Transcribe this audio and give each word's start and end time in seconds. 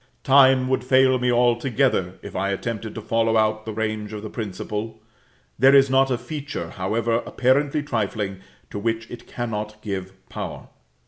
Time 0.23 0.67
would 0.67 0.83
fail 0.83 1.19
me 1.19 1.31
altogether, 1.31 2.15
if 2.23 2.35
I 2.35 2.49
attempted 2.49 2.95
to 2.95 3.01
follow 3.03 3.37
out 3.37 3.65
the 3.65 3.71
range 3.71 4.13
of 4.13 4.23
the 4.23 4.31
principle; 4.31 4.99
there 5.59 5.75
is 5.75 5.91
not 5.91 6.09
a 6.09 6.17
feature, 6.17 6.71
however 6.71 7.21
apparently 7.23 7.83
trifling, 7.83 8.39
to 8.71 8.79
which 8.79 9.07
it 9.11 9.27
cannot 9.27 9.79
give 9.83 10.13
power. 10.27 10.69